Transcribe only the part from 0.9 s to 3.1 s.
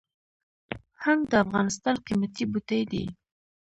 هنګ د افغانستان قیمتي بوټی دی